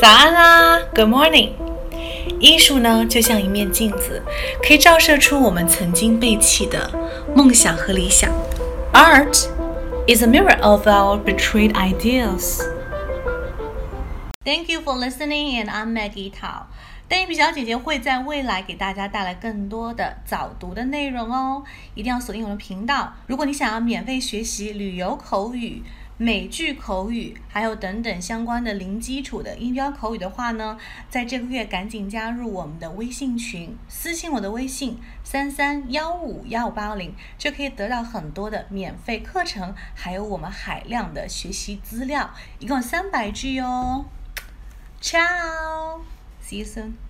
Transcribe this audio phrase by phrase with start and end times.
[0.00, 1.54] 早安啦，Good morning。
[2.38, 4.22] 艺术呢，就像一面镜子，
[4.62, 6.88] 可以照射出我们曾经背弃的
[7.34, 8.30] 梦想和理想。
[8.92, 9.48] Art
[10.06, 12.62] is a mirror of our betrayed ideals.
[14.44, 16.66] Thank you for listening, and I'm Maggie Tao.
[17.08, 23.14] 邓一比小姐姐会在未来给大家带来更多的早读的内容哦，一定要锁定我们频道。
[23.26, 25.82] 如果你想要免费学习旅游口语、
[26.20, 30.76] 美剧口语，还有等等相关的零基础的音标口语的话呢，
[31.08, 44.06] 在这个月赶紧加入我们的微信群，私信我的微信三三幺五幺五八零，就可以得到很多的免费课程，还有我们海量的学习资料，一共三百句哦。
[45.00, 47.07] Ciao，see you soon。